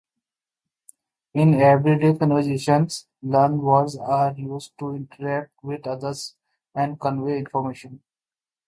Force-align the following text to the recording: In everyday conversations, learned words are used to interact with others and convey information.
In 1.35 1.61
everyday 1.61 2.17
conversations, 2.17 3.05
learned 3.21 3.61
words 3.61 3.95
are 3.99 4.31
used 4.35 4.75
to 4.79 4.95
interact 4.95 5.51
with 5.63 5.85
others 5.85 6.33
and 6.73 6.99
convey 6.99 7.37
information. 7.37 8.01